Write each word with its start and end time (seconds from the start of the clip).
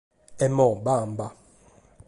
Emmo, 0.45 0.67
bamba. 0.85 1.27